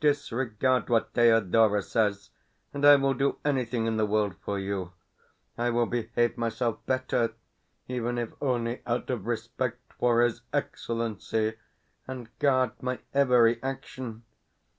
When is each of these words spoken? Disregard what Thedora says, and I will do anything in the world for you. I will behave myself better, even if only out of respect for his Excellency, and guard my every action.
Disregard 0.00 0.90
what 0.90 1.14
Thedora 1.14 1.80
says, 1.80 2.28
and 2.74 2.84
I 2.84 2.96
will 2.96 3.14
do 3.14 3.38
anything 3.42 3.86
in 3.86 3.96
the 3.96 4.04
world 4.04 4.34
for 4.44 4.58
you. 4.58 4.92
I 5.56 5.70
will 5.70 5.86
behave 5.86 6.36
myself 6.36 6.84
better, 6.84 7.32
even 7.86 8.18
if 8.18 8.28
only 8.42 8.82
out 8.86 9.08
of 9.08 9.24
respect 9.26 9.94
for 9.98 10.20
his 10.20 10.42
Excellency, 10.52 11.54
and 12.06 12.28
guard 12.38 12.72
my 12.82 12.98
every 13.14 13.62
action. 13.62 14.24